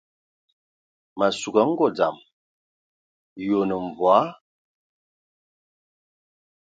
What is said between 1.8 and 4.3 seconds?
dzam, yi onə mvɔí?